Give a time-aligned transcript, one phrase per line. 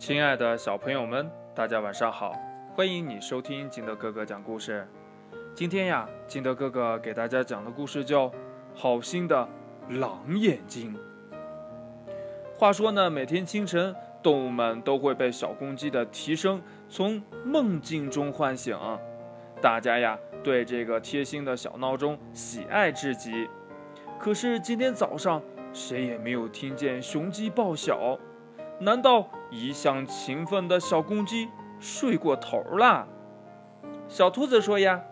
[0.00, 2.34] 亲爱的小朋友们，大家晚上好！
[2.74, 4.88] 欢迎你收听金德哥哥讲故事。
[5.54, 8.26] 今天呀，金德哥哥给大家讲的故事叫
[8.74, 9.46] 《好心的
[9.90, 10.96] 狼眼睛》。
[12.58, 18.74] 话说呢，每天清晨，动物们都会被小公鸡的啼声从梦境中唤醒，
[19.60, 23.46] 大家呀，对这个贴心的小闹钟喜爱至极。
[24.18, 25.42] 可是今天早上，
[25.74, 28.18] 谁也没有听见雄鸡报晓。
[28.82, 33.06] 难道一向勤奋的小公鸡睡过头了？
[34.08, 35.02] 小兔子说：“呀，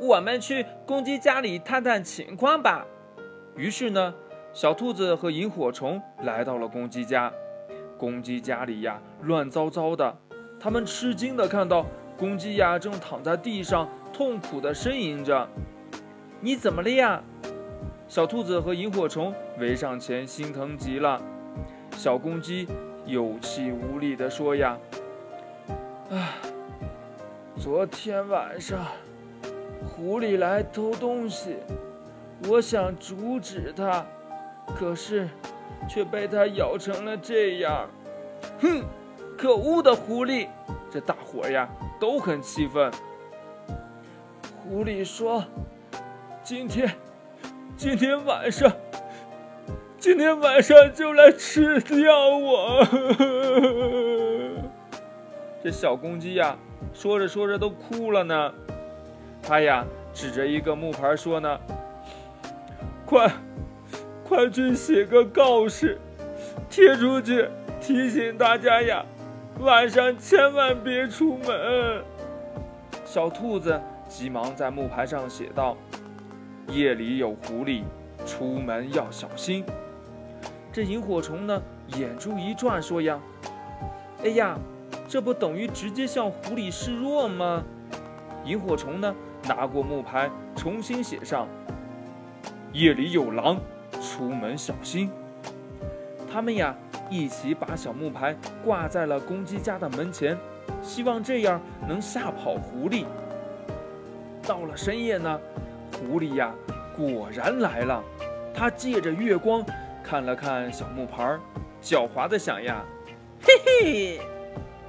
[0.00, 2.86] 我们去公鸡家里探探情况吧。”
[3.54, 4.14] 于是呢，
[4.54, 7.30] 小兔子和萤火虫来到了公鸡家。
[7.98, 10.16] 公鸡家里呀，乱糟糟的。
[10.58, 11.84] 他们吃惊的看到
[12.18, 15.46] 公鸡呀，正躺在地上痛苦的呻吟着。
[16.40, 17.22] “你怎么了呀？”
[18.08, 21.20] 小兔子和萤火虫围上前，心疼极了。
[21.96, 22.68] 小公鸡
[23.06, 24.78] 有气无力地说：“呀，
[26.10, 26.34] 唉，
[27.56, 28.78] 昨天晚上
[29.82, 31.56] 狐狸来偷东西，
[32.48, 34.06] 我想阻止它，
[34.76, 35.26] 可是
[35.88, 37.88] 却被它咬成了这样。
[38.60, 38.84] 哼，
[39.36, 40.48] 可恶的狐狸！
[40.90, 41.66] 这大伙呀
[41.98, 42.92] 都很气愤。
[44.62, 45.42] 狐狸说：
[46.44, 46.94] 今天，
[47.74, 48.70] 今天晚上。”
[50.06, 52.86] 今天晚上就来吃掉我！
[55.60, 56.56] 这小公鸡呀，
[56.94, 58.54] 说着说着都哭了呢。
[59.42, 61.58] 它呀，指着一个木牌说呢
[63.04, 63.28] ：“快，
[64.22, 65.98] 快去写个告示，
[66.70, 67.48] 贴出去，
[67.80, 69.04] 提醒大家呀，
[69.58, 72.04] 晚上千万别出门。”
[73.04, 75.76] 小兔子急忙在木牌上写道
[76.70, 77.82] ：“夜里有狐狸，
[78.24, 79.64] 出门要小心。”
[80.76, 81.62] 这萤火虫呢，
[81.96, 83.18] 眼珠一转，说呀
[84.22, 84.58] ：“哎呀，
[85.08, 87.64] 这不等于直接向狐狸示弱吗？”
[88.44, 89.16] 萤火虫呢，
[89.48, 91.48] 拿过木牌，重新写上
[92.74, 93.58] ：“夜里有狼，
[94.02, 95.10] 出门小心。”
[96.30, 96.76] 他们呀，
[97.08, 100.36] 一起把小木牌挂在了公鸡家的门前，
[100.82, 103.06] 希望这样能吓跑狐狸。
[104.46, 105.40] 到了深夜呢，
[105.92, 106.54] 狐狸呀，
[106.94, 108.04] 果然来了，
[108.54, 109.64] 它借着月光。
[110.08, 111.36] 看了看小木牌，
[111.82, 112.84] 狡猾的想呀，
[113.42, 114.20] 嘿嘿，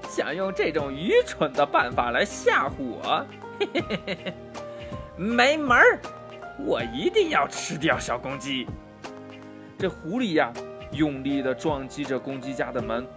[0.07, 3.25] 想用这种愚蠢的办法来吓唬我，
[3.59, 4.33] 嘿嘿嘿嘿，
[5.17, 5.99] 没门儿！
[6.59, 8.67] 我一定要吃掉小公鸡。
[9.75, 10.53] 这狐狸呀，
[10.91, 13.07] 用力的撞击着公鸡家的门，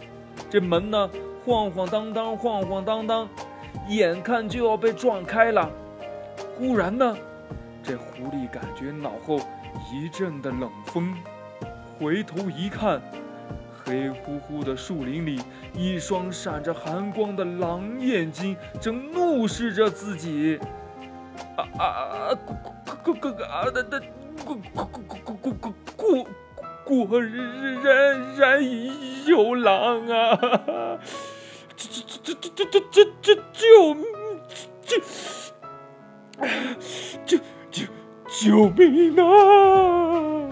[0.48, 1.10] 这门呢，
[1.44, 3.28] 晃晃荡荡，晃晃荡荡，
[3.88, 5.70] 眼看就要被撞开了。
[6.56, 7.14] 忽然呢，
[7.82, 9.38] 这狐狸感觉脑后
[9.92, 11.14] 一阵的冷风。
[12.00, 12.98] 回头一看，
[13.84, 15.38] 黑乎乎的树林里，
[15.74, 20.58] 一双闪着寒光的狼眼睛正怒视着自己。
[21.58, 22.34] 啊啊啊！
[23.04, 24.00] 果果果啊的的
[24.42, 25.52] 果果果果果果
[25.94, 26.24] 果
[26.84, 28.64] 果果然然
[29.26, 30.98] 有狼啊！
[31.76, 33.94] 这这这这这这这这救
[34.86, 34.98] 救
[37.26, 37.38] 救
[37.70, 37.84] 救
[38.26, 40.49] 救命啊！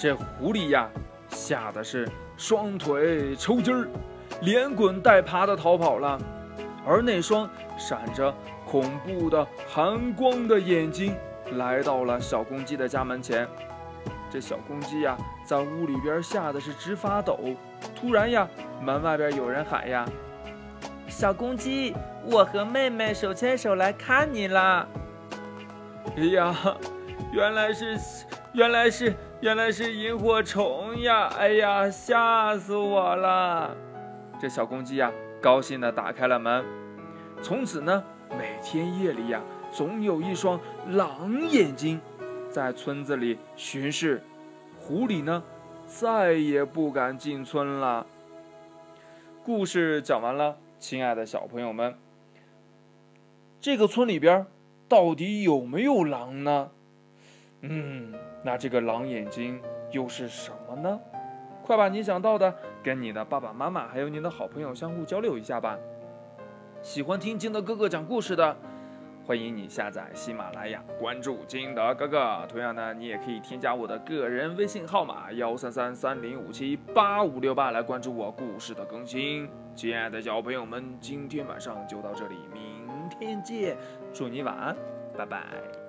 [0.00, 0.88] 这狐狸呀，
[1.28, 3.86] 吓得是双腿抽筋儿，
[4.40, 6.18] 连滚带爬的逃跑了。
[6.86, 7.46] 而那双
[7.76, 8.34] 闪着
[8.66, 11.14] 恐怖的寒光的眼睛，
[11.52, 13.46] 来到了小公鸡的家门前。
[14.30, 17.38] 这小公鸡呀，在屋里边吓得是直发抖。
[17.94, 18.48] 突然呀，
[18.80, 20.06] 门外边有人喊呀
[21.08, 21.94] ：“小公鸡，
[22.24, 24.86] 我和妹妹手牵手来看你啦！”
[26.16, 26.56] 哎呀，
[27.34, 27.98] 原来是，
[28.52, 29.14] 原来是。
[29.40, 31.28] 原来是萤火虫呀！
[31.28, 33.74] 哎呀，吓死我了！
[34.38, 36.62] 这小公鸡呀，高兴地打开了门。
[37.40, 38.04] 从此呢，
[38.38, 39.40] 每天夜里呀，
[39.72, 41.98] 总有一双狼眼睛
[42.50, 44.22] 在村子里巡视，
[44.78, 45.42] 狐狸呢，
[45.86, 48.06] 再也不敢进村了。
[49.42, 51.94] 故事讲完了，亲爱的小朋友们，
[53.58, 54.44] 这个村里边
[54.86, 56.72] 到底有没有狼呢？
[57.62, 58.12] 嗯。
[58.42, 59.60] 那这个狼眼睛
[59.90, 61.00] 又是什么呢？
[61.62, 62.52] 快把你想到的
[62.82, 65.78] 跟你的爸爸妈妈还有你的好朋友相互交流一下吧。
[66.82, 68.56] 喜欢听金德哥哥讲故事的，
[69.26, 72.44] 欢迎你下载喜马拉雅，关注金德哥哥。
[72.48, 79.48] 同样呢，你也可以添加我的个人微信号码幺三三三零五七八五六八来关注我故事的更新。
[79.74, 83.76] 亲爱的小朋友们，今天晚上就到这里，明天见，
[84.12, 84.74] 祝你晚安，
[85.16, 85.79] 拜拜。